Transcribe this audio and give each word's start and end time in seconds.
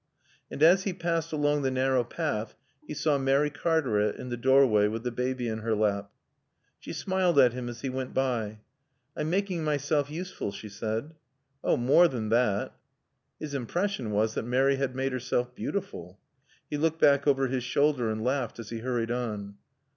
And 0.49 0.63
as 0.63 0.81
he 0.85 0.93
passed 0.93 1.31
along 1.31 1.61
the 1.61 1.69
narrow 1.69 2.03
path 2.03 2.55
he 2.87 2.95
saw 2.95 3.19
Mary 3.19 3.51
Cartaret 3.51 4.15
in 4.17 4.29
the 4.29 4.35
doorway 4.35 4.87
with 4.87 5.03
the 5.03 5.11
baby 5.11 5.47
in 5.47 5.59
her 5.59 5.75
lap. 5.75 6.09
She 6.79 6.91
smiled 6.91 7.37
at 7.37 7.53
him 7.53 7.69
as 7.69 7.81
he 7.81 7.89
went 7.89 8.11
by. 8.11 8.61
"I'm 9.15 9.29
making 9.29 9.63
myself 9.63 10.09
useful," 10.09 10.51
she 10.51 10.69
said. 10.69 11.13
"Oh, 11.63 11.77
more 11.77 12.07
than 12.07 12.29
that!" 12.29 12.73
His 13.39 13.53
impression 13.53 14.09
was 14.09 14.33
that 14.33 14.41
Mary 14.41 14.77
had 14.77 14.95
made 14.95 15.11
herself 15.11 15.53
beautiful. 15.53 16.17
He 16.67 16.77
looked 16.77 16.99
back 16.99 17.27
over 17.27 17.45
his 17.47 17.63
shoulder 17.63 18.09
and 18.09 18.23
laughed 18.23 18.57
as 18.57 18.71
he 18.71 18.79
hurried 18.79 19.11
on. 19.11 19.53